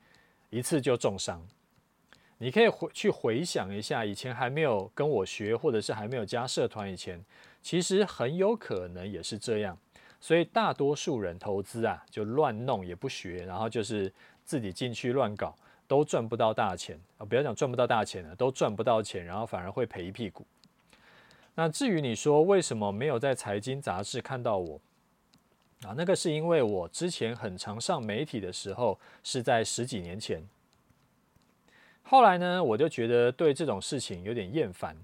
[0.49, 1.47] 一次就重伤。
[2.39, 7.23] 你可以回去回想一下，以前还没有跟我学，或者是还没有加社团以前，
[7.61, 9.77] 其实很有可能也是这样。
[10.19, 14.11] 所以大多数人投资啊，就乱弄也不学，然后就是
[14.43, 15.55] 自己进去乱搞，
[15.89, 17.25] 都赚不到大钱啊！
[17.25, 20.45] 不要讲赚不到大钱了，都赚不到钱，然后反而会赔一屁股。
[21.55, 24.79] 那至于你说为什么没有在财经杂志看到我
[25.81, 25.95] 啊？
[25.97, 30.47] 那个是因为我之前很常上媒体的时候是在十几年前。
[32.03, 34.95] 后来呢，我就觉得对这种事情有点厌烦，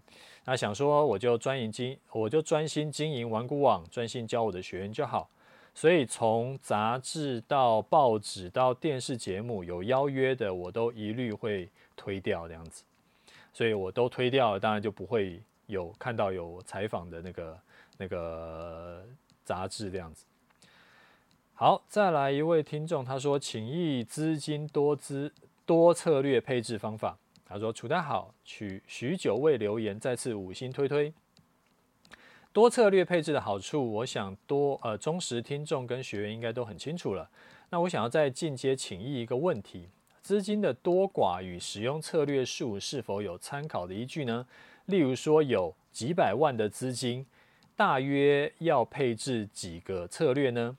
[0.45, 5.27] 那想说我就专营经，我就专心经营玩股网，专心教我的学员就好。
[5.75, 12.83] 所以从杂志到报纸到电视节目有邀约的，我都一律会推掉这样子。
[13.53, 15.39] 所以我都推掉了，当然就不会。
[15.67, 17.59] 有看到有采访的那个
[17.97, 19.03] 那个
[19.43, 20.23] 杂志这样子。
[21.55, 25.33] 好，再来一位听众，他说：“请益资金多资
[25.65, 31.11] 多策略配置方法。”他说：“楚大好，许许久未留言，再次五星推推。
[32.55, 37.29] 多策略配置的好处，我想多呃忠实听众跟学员应该都很清楚了。
[37.69, 39.89] 那我想要再进阶请益一个问题：
[40.21, 44.47] 资金的多寡与使用策略数是否有参考的依据呢？”
[44.87, 47.25] 例如说，有几百万的资金，
[47.75, 50.77] 大约要配置几个策略呢？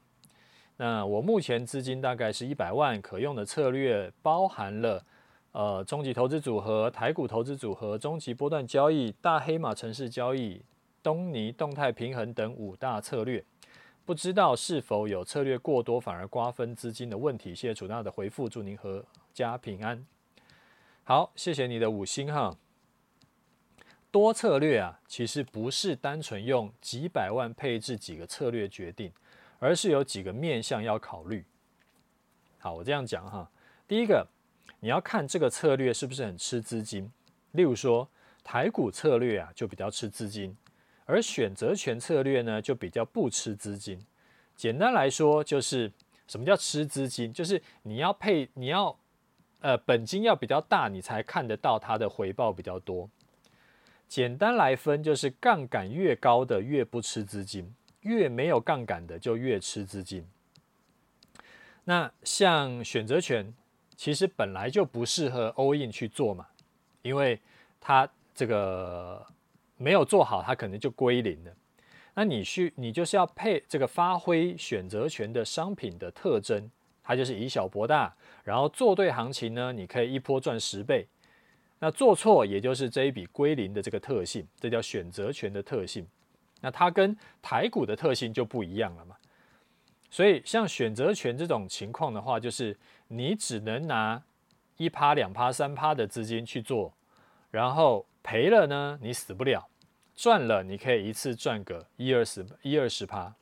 [0.78, 5.04] 那我目前资金大概是一百万，可用的策略包含了
[5.52, 10.62] 呃终极投资组合、台股投资组合、终极波段交易、大黑马城市交易、
[11.06, 13.44] 东尼动态平衡等五大策略。
[14.04, 17.54] 不知道是否有策略过多反而瓜分资金的问题？
[17.54, 20.04] 谢谢楚大的回复，祝您阖家平安。
[21.04, 22.56] 好，谢谢你的五星哈。
[24.10, 29.12] 多策略啊，其实不是单纯用几百万配置几个策略决定，
[29.60, 31.44] 而是有几个面向要考虑。
[32.58, 33.48] 好，我这样讲哈，
[33.86, 34.26] 第一个，
[34.80, 37.08] 你要看这个策略是不是很吃资金。
[37.52, 38.08] 例如说，
[38.42, 40.56] 台股策略啊就比较吃资金，
[41.06, 44.04] 而选择权策略呢就比较不吃资金。
[44.54, 45.90] 简单来说，就是
[46.26, 47.32] 什么叫吃资金？
[47.32, 48.96] 就是你要配，你要
[49.60, 53.08] 呃本金要比较大，你才看得到它的回报比较多。
[54.08, 60.24] 简单来分，就是杠杆越高的越不吃资金，越没有杠杆的就越吃资金。
[61.84, 63.52] 那像选择权，
[63.96, 66.46] 其实本来就不适合 all in 去做嘛，
[67.02, 67.40] 因为
[67.80, 69.26] 它这个
[69.76, 71.52] 没有做好，它可能就归零了。
[72.14, 76.70] 那你需你就是要配这个发挥选择权的商品的特征，
[77.02, 81.06] 它就是以小博大，然后做对行情呢，你可以一波赚十倍。
[81.78, 86.06] 那做错，也就是这一笔归零的这个特性，这叫选择权的特性。
[86.62, 89.14] 那它跟台股的特性就不一样了嘛。
[90.08, 92.74] 所以像选择权这种情况的话，就是
[93.08, 94.22] 你只能拿
[94.78, 96.94] 一趴、两趴、三趴的资金去做，
[97.50, 99.68] 然后赔了呢，你死不了；
[100.16, 103.32] 赚了，你可以一次赚个一二十、一二十趴。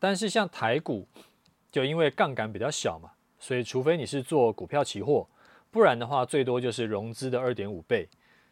[0.00, 1.06] 但是像台股，
[1.70, 3.12] 就因为杠杆比较小嘛。
[3.38, 5.28] 所以，除非你是做股票期货，
[5.70, 8.08] 不然的话，最多就是融资的二点五倍。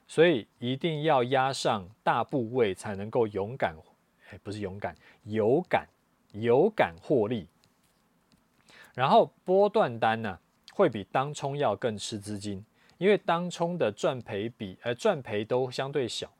[0.06, 3.74] 所以，一定要压上大部位，才能够勇敢，
[4.30, 4.94] 哎，不是勇敢，
[5.24, 5.88] 有感，
[6.30, 7.48] 有感获利。
[8.94, 10.38] 然后，波段单呢，
[10.72, 12.64] 会比当冲要更吃资金，
[12.98, 16.30] 因为当冲的赚赔比，呃，赚赔都相对小，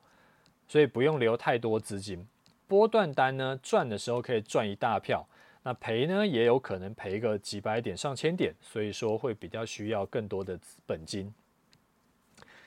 [0.67, 2.25] 所以不用留太多资金。
[2.67, 5.27] 波段单呢，赚的时候可以赚一大票。
[5.63, 11.33] 那赔呢，也有可能赔个几百点、上千点，所以说会比较需要更多的本金。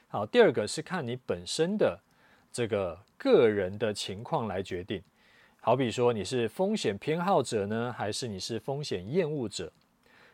[0.09, 1.97] 好，第二个是看你本身的
[2.53, 5.01] 这个个人的情况来决定。
[5.61, 9.73] 好比说你是风险偏好者呢，还是你是风险厌恶者？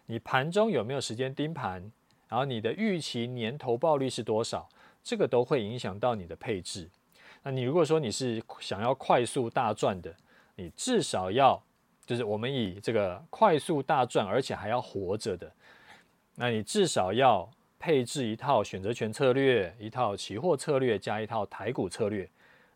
[0.07, 1.90] 你盘中有没有时间盯盘？
[2.28, 4.68] 然后你的预期年投报率是多少？
[5.02, 6.88] 这个都会影响到你的配置。
[7.42, 10.14] 那你如果说你是想要快速大赚的，
[10.56, 11.62] 你至少要
[12.06, 15.52] 就是我们以这个快速大赚，而且还要活着的，
[16.37, 22.28] 那你至少要配置一套选择权策略，一套期货策略，加一套台股策略，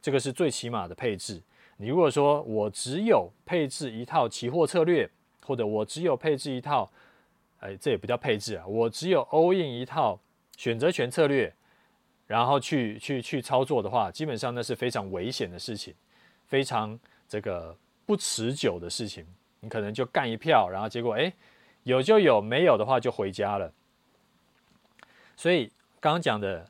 [0.02, 1.42] 这个是最起码的配置。
[1.78, 5.08] 你如果说我只有配置一套期货策略，
[5.46, 6.90] 或者我只有配置一套，
[7.60, 10.18] 哎，这也不叫配置啊，我只有 all in 一套
[10.56, 11.52] 选择权策略，
[12.26, 15.94] 然后去去去操作的话，基本上那是非常危险的事情，
[16.46, 19.26] 非常这个不持久的事情。
[19.60, 21.32] 你可能就干一票，然后结果哎，
[21.82, 23.72] 有就有，没有的话就回家了。
[25.36, 25.66] 所以
[26.00, 26.68] 刚刚讲的。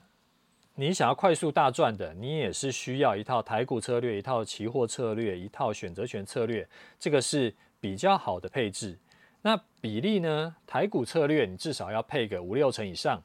[0.81, 6.65] 你想要快速大赚的，你也是需要一套台股策略、一套期货策略、一套选择权策略，
[7.01, 8.97] 这个是比较好的配置。
[9.43, 10.57] 那比例呢？
[10.67, 13.23] 台股策略你至少要配个五六成以上，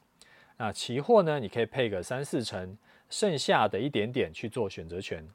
[0.56, 2.76] 那期货呢，你可以配个三四成，
[3.10, 5.26] 剩下的一点点去做选择权。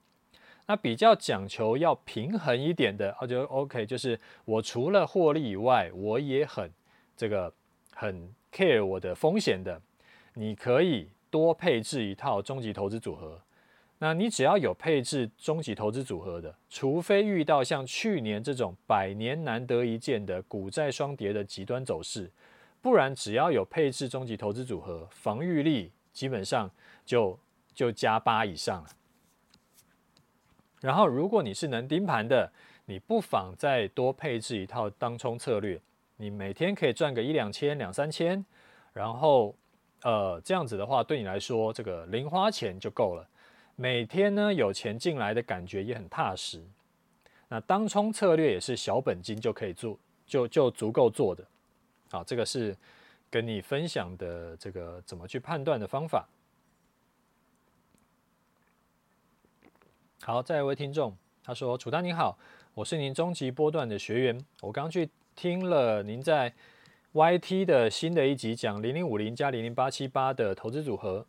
[0.66, 6.72] 那比较讲求要平衡一点的，我觉得 OK，就是我除了获利以外，我也很
[7.16, 7.54] 这个
[7.94, 9.82] 很 care 我的风险的，
[10.34, 11.10] 你可以。
[11.32, 13.40] 多配置一套终极投资组合，
[14.00, 22.32] 那你只要有配置终极投资组合的，除非遇到像去年这种百年难得一见的股债双跌的极端走势，
[22.82, 26.72] 不然只要有配置终极投资组合，防御力基本上
[27.06, 27.38] 就
[27.74, 28.90] 就加八以上了。
[30.82, 32.52] 然后，如果你是能盯盘的，
[32.86, 35.80] 你不妨再多配置一套当冲策略，
[36.18, 38.44] 你每天可以赚个一两千、两三千，
[38.94, 39.56] 然后。
[40.04, 43.30] 呃，这样子的话，对你来说，这个零花钱就够了。
[43.82, 46.62] 每天呢，有钱进来的感觉也很踏实。
[47.48, 51.42] 那当冲策略也是小本金就可以做，就就足够做的。
[52.12, 52.76] 好，这个是
[53.30, 56.28] 跟你分享的这个怎么去判断的方法。
[60.24, 62.38] 好，再一位听众，他说：“楚丹您好，
[62.74, 66.54] 我是您终极波段的学员，我刚去听了您在。”
[67.12, 71.26] YT 的新的一集讲零零五零加零零八七八的投资组合，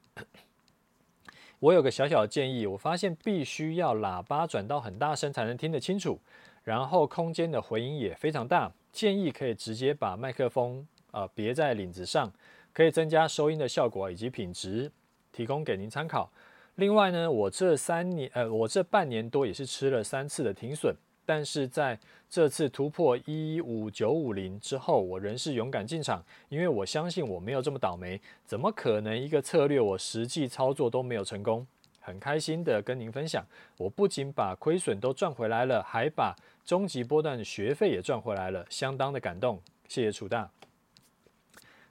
[1.61, 6.19] 我有个小小的建议，我发现必须要喇叭转到很大声才能听得清楚，
[6.65, 12.33] 然后空间的回音也非常大，建议可以直接把麦克风啊别在领子上，
[12.73, 14.91] 可以增加收音的效果以及品质，
[15.33, 16.33] 提供给您参考。
[16.77, 20.97] 另外呢，我这三年呃，我这半年多也是吃了三次的停损。
[21.31, 21.97] 但是在
[22.29, 28.21] 这次突破一五九五零之后，我仍是勇敢进场，因为我相信我没有这么倒霉。
[28.45, 31.65] 怎么可能一个策略我实际操作都没有成功？
[32.01, 39.63] 很开心的跟您分享，我不仅把亏损都赚回来了，还把终极波段的学费也赚回来了，相当的感动。
[39.87, 40.51] 谢谢楚大。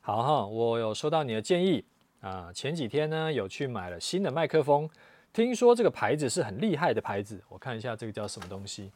[0.02, 1.86] 好哈，我有收到你的建议
[2.20, 2.52] 啊。
[2.54, 4.90] 前几天呢，有去买了新的麦克风，
[5.32, 8.92] 听说这个牌子是很厉害的牌子，我看一下这个叫什么东西。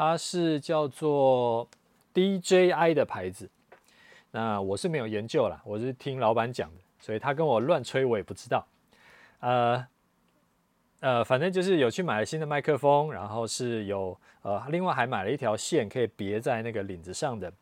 [0.00, 1.68] 它是叫做
[2.14, 3.50] DJI 的牌子，
[4.30, 8.66] 那我是没有研究啦，我是听老板讲的，所以他跟我乱吹，我也不知道。
[9.40, 9.86] 呃
[11.00, 17.52] 呃，反正就是有去买了新的麦克风，然后是有呃，另外还买了一条线可以别在那个领子上的。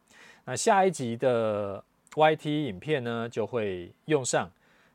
[0.44, 4.48] 那下一集的 YT 影片呢就会用上。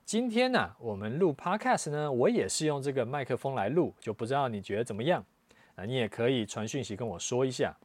[0.06, 5.26] 今天呢、我们录 Podcast 呢，我也是用这个麦克风来录，就不知道你觉得怎么样？
[5.76, 7.76] 那你也可以传讯息跟我说一下。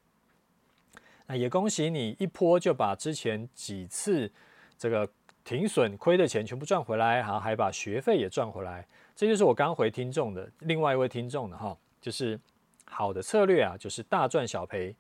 [1.27, 4.31] 那也恭喜你一波就把之前几次
[4.79, 5.07] 这个
[5.45, 8.87] 停损亏的钱全部赚回来，然后还把学费也赚回来。
[9.15, 12.39] 这就是我刚回听众的另外一位听众的哈，就是
[12.87, 14.95] 好的策略啊，就是大赚小赔，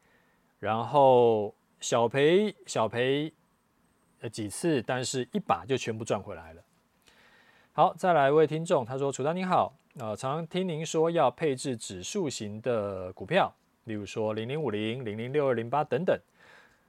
[0.58, 3.32] 然后小赔小赔
[4.20, 6.62] 呃几次，但是一把就全部赚回来了。
[7.72, 13.52] 好，再来一位听众，他说：“楚丹你好。”呃，常常听您说要配置指数型的股票，
[13.84, 16.16] 例如说零零五零、零零六二零八等等，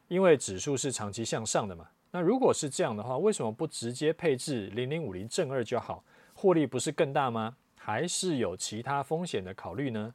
[0.08, 1.90] 因为指数是长期向上的嘛。
[2.12, 6.04] 那如果是这样的话，为什么不直接配置零零五零正二就好？
[6.36, 7.58] 获利不是更大吗？
[7.76, 10.14] 还是有其他风险的考虑呢？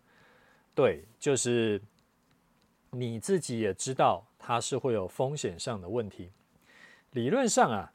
[0.72, 1.82] 对，就是
[2.92, 6.30] 你自己也知道它是会有风险上的问题。
[7.11, 7.92] 理论上啊，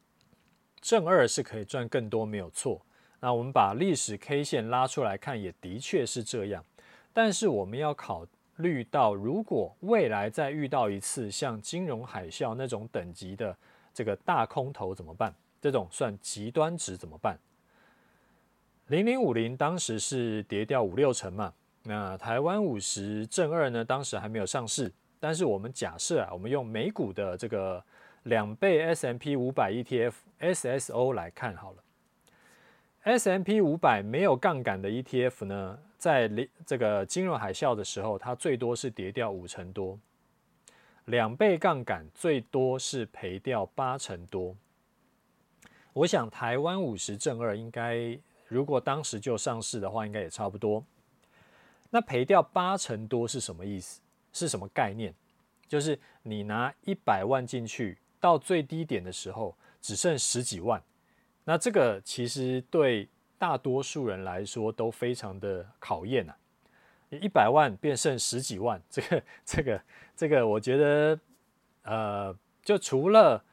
[0.81, 2.81] 正二是可以赚更多，没有错。
[3.19, 6.63] 那我们把历史 K 线拉出来看，也的确是这样。
[7.11, 8.25] 但是我们要考
[8.57, 13.55] 虑到，如果未来再遇到一次像金融海啸那种等级的
[13.93, 15.33] 这个大空头怎么办？
[15.61, 17.37] 这种算极端值怎么办？
[18.87, 21.53] 零零五零当时是跌掉五六成嘛，
[21.83, 27.83] 那台湾五十正二呢，当时还没有上市，但是我们假设啊，我们用美股的这个
[28.23, 31.83] 两倍 S M P 五百 ETF SSO 来看好了。
[33.09, 36.29] S M P 五百没有杠杆的 ETF 呢，在
[36.63, 39.97] 这个金融海啸的时候，它最多是跌掉五成多；
[41.05, 44.55] 两倍杠杆最多是赔掉八成多。
[45.93, 48.15] 我想台湾五十正二应该，
[48.47, 50.85] 如果当时就上市的话，应该也差不多。
[51.89, 53.99] 那赔掉八成多是什么意思？
[54.31, 55.11] 是什么概念？
[55.67, 60.79] 就是你拿一百万进去，到最低点的时候只剩十几万。
[61.49, 66.37] 那这个其实对大多数人来说都非常的考验呐、啊，
[67.09, 69.81] 一百万变剩十几万，这个、这个、
[70.15, 71.19] 这个，我觉得，
[71.81, 73.43] 呃，就除了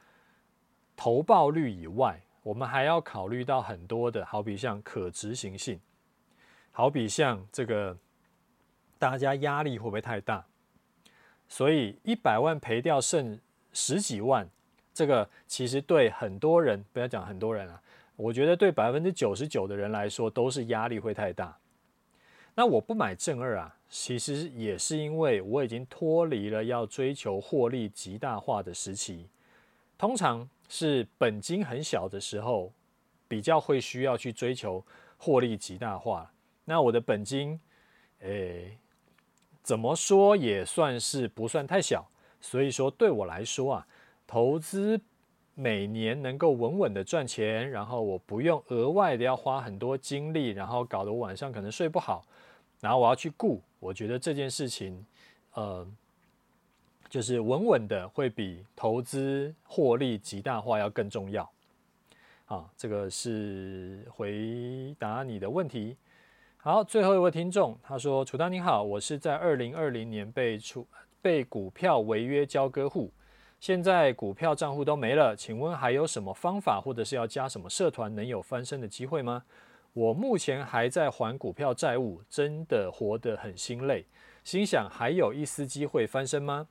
[0.94, 5.80] 投报率以外，我们还要考虑到很多的，好比像可执行性，
[6.72, 7.96] 好比像这个
[8.98, 10.44] 大家压力会不会太大？
[11.48, 13.40] 所以一百万赔掉剩
[13.72, 14.46] 十几万，
[14.92, 17.82] 这个其实对很多人，不要讲很多人啊。
[18.16, 21.58] 我觉得对百分之九十九的人来说都是压力会太大。
[22.54, 29.28] 那我不买正二啊，其实也是因为我已经脱离了要追求获利极大化的时期。
[29.98, 32.72] 通常是本金很小的时候，
[33.28, 34.82] 比较会需要去追求
[35.18, 36.32] 获利极大化。
[36.64, 37.60] 那我的本金，
[38.20, 38.78] 诶，
[39.62, 42.08] 怎么说也算是不算太小，
[42.40, 43.86] 所以说对我来说啊，
[44.26, 44.98] 投资。
[45.58, 52.22] 每年能够稳稳的赚钱，然后我不用额外的要花很多精力，然后搞得我晚上可能睡不好，
[52.78, 55.02] 然后我要去顾，我觉得这件事情，
[55.54, 55.86] 呃，
[57.08, 61.50] 就是稳稳的会比投资获利极大化要更重要。
[62.44, 65.96] 啊，这个是回答你的问题。
[66.58, 70.86] 好，最后一位听众他说：“楚丹你好，我是在二零二零年被处
[71.22, 73.10] 被股票违约交割户。”
[73.58, 79.44] 现在股票账户都没了，请问还有什么方法，或者是要加什么社团，能有翻身的机会吗？
[79.92, 84.04] 我目前还在还股票债务，真的活得很心累，
[84.44, 86.68] 心想还有一丝机会翻身吗？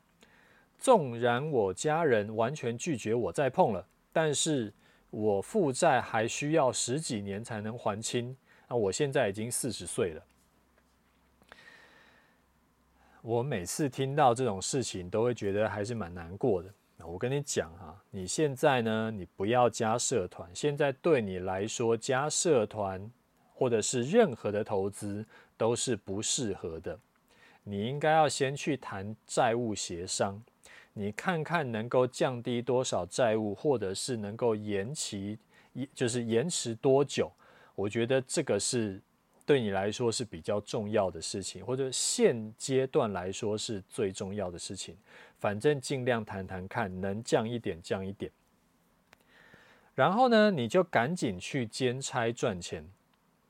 [0.77, 4.71] 纵然我家人完全拒绝我再碰了，但是
[5.09, 8.37] 我负债还需要十几年才能还清。
[8.69, 10.23] 那我现在已经四十岁了。
[13.27, 16.71] 我每次听到这种事情，都会觉得还是蛮难过的。
[17.03, 20.47] 我跟你讲哈，你现在呢，你不要加社团。
[20.53, 23.09] 现在对你来说，加社团
[23.55, 25.25] 或者是任何的投资
[25.57, 26.99] 都是不适合的。
[27.63, 30.39] 你应该要先去谈债务协商，
[30.93, 35.39] 你看看能够降低多少债务，或者是能够延期，
[35.95, 37.31] 就是延迟多久。
[37.73, 39.01] 我觉得这个是。
[39.45, 44.97] 对你来说是比较重要的事情，或者现阶段来说是最重要的事情。
[45.37, 48.31] 反正尽量谈谈看，能降一点降一点。
[49.93, 52.83] 然后呢，你就赶紧去兼差赚钱。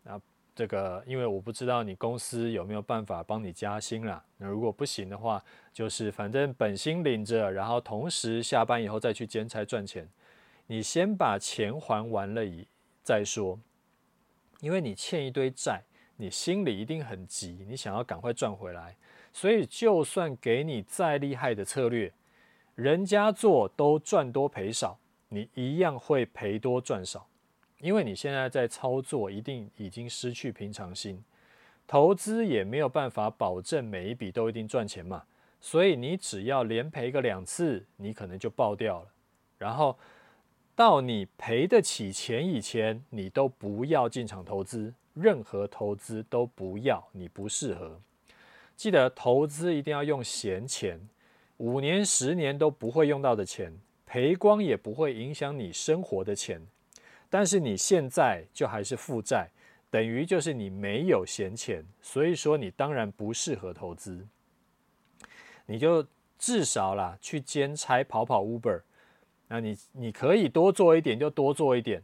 [0.04, 0.22] 啊，
[0.54, 4.24] 这个因为我不知道你公司有没有办法帮你加薪啦。
[4.38, 5.44] 那如果不行的话，
[5.74, 10.08] 就是反正本薪领着，然后同时下班以后再去兼差赚钱。
[10.68, 12.68] 你先把钱还完了以
[13.02, 13.58] 再说。
[14.62, 15.84] 因为你欠一堆债，
[16.18, 18.96] 你心里一定很急，你想要赶快赚回来，
[19.34, 22.12] 所以就算给你再厉害的策略，
[22.76, 24.98] 人家做都赚多赔少，
[25.30, 27.28] 你一样会赔多赚少，
[27.80, 31.24] 因为你现在在操作一定已经失去平常心，
[31.86, 35.24] 投资也没有办法保证每一笔都一定赚钱嘛，
[35.60, 39.08] 所以你只要连赔个两次，你可能就爆掉了，
[39.58, 39.98] 然后。
[40.76, 48.02] 到你赔得起钱以前，你都不要进场投资，任何投资都不要，你不适合。
[48.76, 51.00] 记得投资一定要用闲钱，
[51.58, 53.74] 五年、十年都不会用到的钱，
[54.06, 56.62] 赔光也不会影响你生活的钱。
[57.30, 59.50] 但是你现在就还是负债，
[59.90, 64.28] 等于就是你没有闲钱，所以说你当然不适合投资。
[65.68, 66.06] 你就
[66.38, 68.82] 至少啦，去兼差跑跑 Uber。
[69.48, 72.02] 那你你可以多做一点就多做一点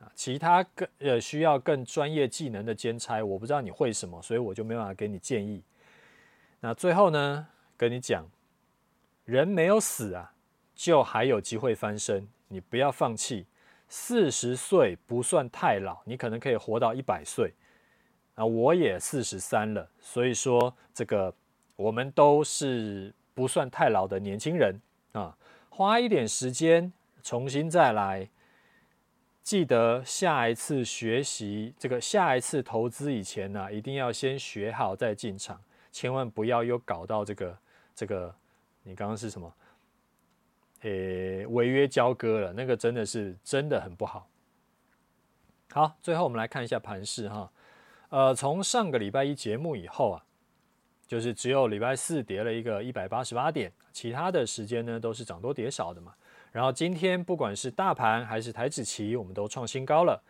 [0.00, 5.62] 啊，其他更呃需要更专业技能的兼差，我不知道你会什么，所以我就没办法给你建议。
[6.60, 8.26] 那最后呢，跟你讲，
[9.24, 10.32] 人没有死啊，
[10.74, 13.46] 就还有机会翻身，你不要放弃。
[13.92, 17.52] 四十岁不算太老，你可能可以活到一百岁
[18.36, 21.34] 啊，我也四十三了，所以说这个
[21.76, 24.80] 我们都是不算太老的年轻人
[25.12, 25.36] 啊。
[25.80, 28.28] 花一点时间重新再来，
[29.42, 35.58] 记得下一次学习这个下一次投资以前呢、一定要先学好再进场，
[35.90, 37.58] 千万不要又搞到这个
[37.94, 38.34] 这个，
[38.82, 39.50] 你刚刚是什么？
[40.82, 44.28] 诶，违约交割了，那个真的是真的很不好。
[45.70, 47.50] 好，最后我们来看一下盘势哈，
[48.10, 50.26] 呃，从上个礼拜一节目以后啊，
[51.10, 56.14] 就是只有礼拜四跌了一个一百八十八点，其他的时间呢都是涨多跌少的嘛。
[56.52, 60.22] 然后今天不管是大盘还是台指期，我们都创新高了，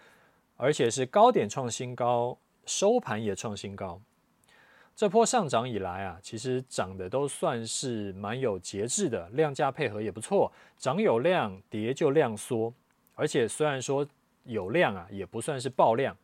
[0.57, 4.01] 而且是高点创新高，收盘也创新高。
[4.97, 12.73] 这波上涨以来啊，其实涨的都算是蛮有节制的，量价配合也不错，涨有量，跌就量缩，
[13.15, 14.09] 而且虽然说
[14.45, 16.17] 有量啊，也不算是爆量，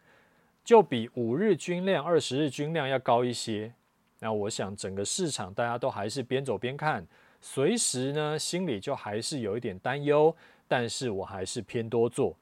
[0.65, 3.75] 就比五日均量、二十日均量要高一些。
[4.19, 7.07] 那我想整个市场大家都还是边走边看。
[7.41, 10.35] 随时呢，心里就还是有一点担忧，
[10.67, 12.37] 但是我还是偏多做。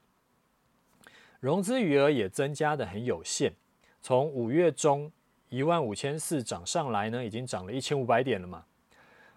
[1.41, 3.53] 融资余额也增加的很有限，
[4.01, 5.13] 从五月中
[5.51, 8.65] 一万五千四涨上来呢，已经涨了一千五百点了嘛。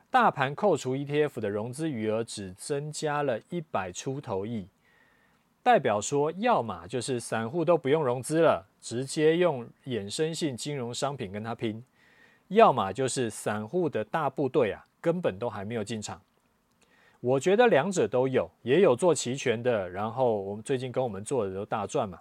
[0.10, 4.70] 大盘扣除 ETF 的融资余额只增加了一百出头亿，
[5.62, 11.84] 代表说，要么就是散户都不用融资了，直接用衍生性金融商品跟他拼；
[12.50, 14.84] 要么就是散户的大部队啊。
[15.00, 16.20] 根本都还没有进场，
[17.22, 22.20] 我觉得两者都有，也有做期权的，然后我们最近跟我们做的都大赚嘛。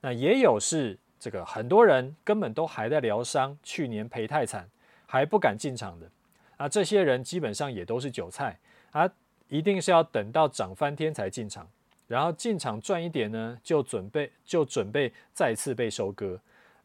[0.00, 4.66] 那也有是这个很多人根本都还在疗伤，去年赔太惨，
[5.04, 6.08] 还不敢进场的
[6.56, 6.66] 啊。
[6.66, 8.58] 这些人基本上也都是韭菜
[8.92, 9.10] 啊，
[9.48, 11.68] 一定是要等到涨翻天才进场，
[12.06, 16.40] 然后进场赚一点呢，就准备就准备再次被收割，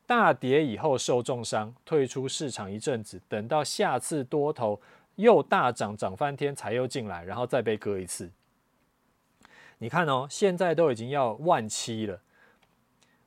[0.07, 4.81] 大跌以后受重伤，退出市场一阵子，等到下次多头。
[5.17, 8.29] 又大涨涨翻天才又进来，然后再被割一次。
[9.79, 12.21] 你看哦，现在都已经要万七了，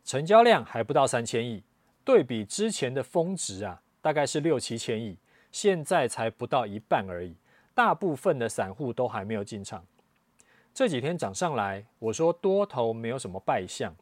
[0.04, 1.64] 成交量还不到三千亿，
[2.04, 5.18] 对比之前的峰值啊，大概是六七千亿，
[5.50, 7.34] 现在才不到一半而已。
[7.74, 9.84] 大部分的散户都还没有进场。
[10.72, 13.92] 这几天涨上来，我说多头没有什么败象，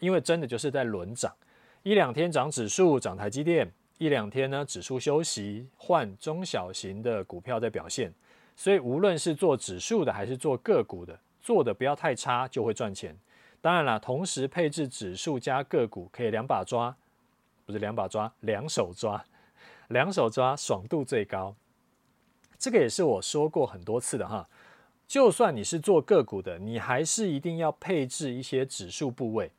[0.00, 1.34] 因为真的就是在轮涨，
[1.82, 3.72] 一两天涨指数，涨台积电。
[3.96, 8.12] 一两天呢，指数休息，换中小型的股票在表现，
[8.54, 13.16] 所以无论是做指数的还是做个股的，做的不要太差就会赚钱。
[13.62, 16.94] 当然了，同时配置指数加个股可以两把抓，
[17.64, 19.24] 不是两把抓，两手抓，
[19.88, 21.54] 两手抓爽度最高。
[22.58, 24.46] 这个也是我说过很多次的哈，
[25.06, 29.50] 就算你是做个股的，你还是一定要配置一些指数部位，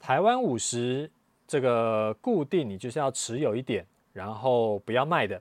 [0.00, 1.12] 台湾五十。
[1.46, 5.40] 这个固定你就是要持有一点，然后不要卖的，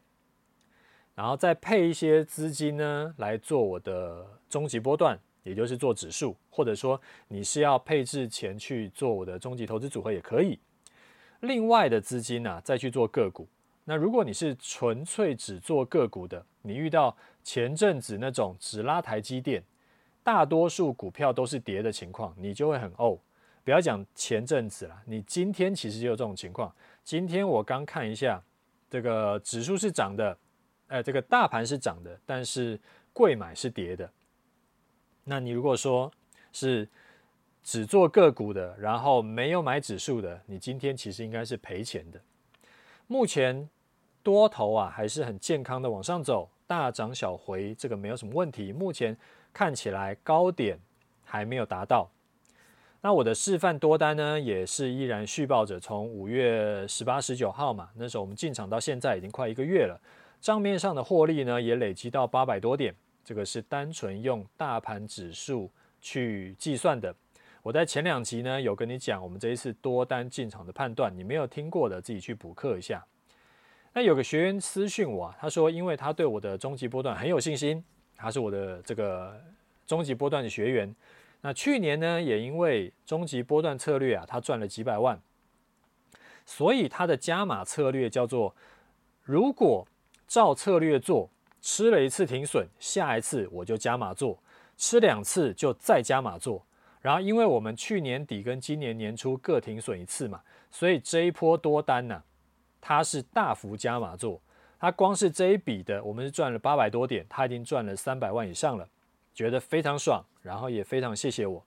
[1.15, 10.59] 然后再配一些资金呢来做我的终极波段，也就是做指数，或者说你是要配置钱去做我的终极投资组合也可以。
[11.41, 13.47] 另外的资金呢、再去做个股。
[13.85, 19.61] 那如果你是纯粹只做个股的，你遇到前阵子那种只拉台积电，
[20.23, 23.19] 大多数股票都是跌的情况，你就会很呕。
[23.63, 26.73] 不要讲前阵子了，你今天其实就有这种情况。
[27.03, 28.41] 今天我刚看一下，
[28.89, 30.37] 这个指数是涨的，
[30.87, 32.79] 呃，这个大盘是涨的，但是
[33.13, 34.09] 贵买是跌的。
[35.23, 36.11] 那你如果说
[36.51, 36.87] 是
[37.63, 42.19] 只做个股的，然后没有买指数的，你今天其实应该是赔钱的。
[43.07, 43.69] 目前
[44.21, 48.73] 多头啊还是很健康的往上走，大涨小回，这个没有什么问题。
[48.73, 49.17] 目前
[49.53, 50.77] 看起来高点
[51.23, 52.09] 还没有达到。
[53.05, 59.99] 那我的示范多单呢，也是依然续报着，从五月十八、十九号嘛，那时候我们进场到现在已经快一个月了，
[60.39, 67.13] 账面上的获利呢也累积到八百多点，这个是单纯用大盘指数去计算的。
[67.61, 73.05] 我在前两集呢有跟你讲，我们这一次多单进场的判断，你没有听过的自己去补课一下。
[73.91, 77.83] 那有个学员私讯我啊，他说因为他对我的终极波段很有信心，
[78.15, 79.37] 他是我的这个
[79.85, 80.95] 终极波段的学员。
[81.45, 85.21] 那去年呢，也因为终极波段策略啊，他赚了几百万，
[86.45, 88.55] 所以他的加码策略叫做：
[89.23, 89.85] 如果
[90.25, 91.29] 照策略做，
[91.61, 94.41] 吃了一次停损，下一次我就加码做，
[94.77, 96.65] 吃两次就再加码做。
[97.01, 100.41] 然后，因为我们去年底跟今年年初各停损一次嘛，
[100.71, 102.23] 所以这一波多单呢、啊，
[102.79, 104.41] 他是大幅加码做，
[104.79, 108.87] 他光是这一笔的，我们是赚了八百多点，他已经赚了三百万以上了。
[109.33, 111.63] 觉得非常爽，然后也非常谢谢我，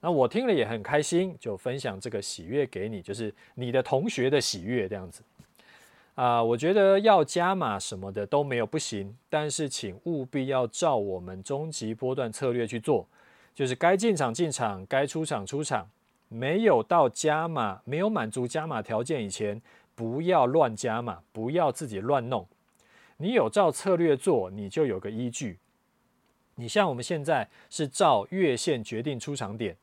[0.00, 5.22] 那我听了也很开心，就分享这个喜悦给你，就是你的同学的喜悦这样子。
[6.16, 13.06] 啊、我觉得要加码什么的都没有不行，但是请务必要照我们终极波段策略去做。
[13.54, 15.88] 就是该进场进场，该出场出场，
[16.28, 19.60] 没有到加码，没有满足加码条件以前，
[19.94, 22.46] 不要乱加码，不要自己乱弄。
[23.16, 25.58] 你有照策略做，你就有个依据。
[26.60, 29.74] 你像我们现在是照月线决定出场点，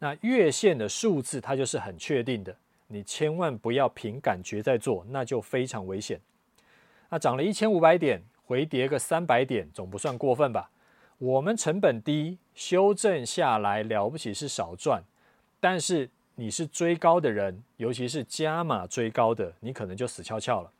[0.00, 2.54] 那月线的数字它就是很确定的，
[2.88, 6.20] 你千万不要凭感觉在做，那就非常危险。
[7.08, 10.70] 那涨了一千五百点，回跌个三百点，总不算过分吧？
[11.16, 15.02] 我们成本低，修正下来了不起是少赚，
[15.58, 20.70] 但是你是追高的人，尤其是加码追高的，你可能就死翘翘了。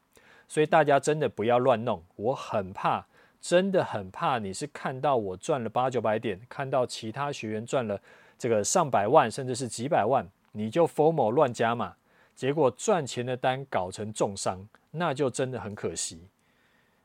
[0.46, 3.06] 所以大家真的不要乱弄，我很怕，
[3.40, 8.00] 真的很怕你是看到我赚了八九百点，看到其他学员赚了
[8.38, 11.94] 这个上百万，甚至是几百万，你就 formo 乱加码，
[12.34, 16.28] 结果赚钱的单搞成重伤，那就真的很可惜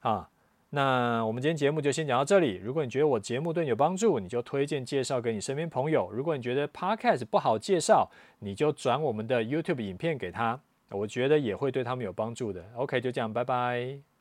[0.02, 0.30] 啊。
[0.72, 2.58] 那我们今天节目就先讲到这里。
[2.58, 6.12] 如果你觉得我节目对你有帮助，你就推荐介绍给你身边朋友。
[6.12, 10.60] 如果你觉得 Podcast 不好介绍，你就转我们的 YouTube 影片给他。
[10.90, 12.66] 我觉得也会对他们有帮助的。
[12.76, 14.06] OK，就这样，拜拜。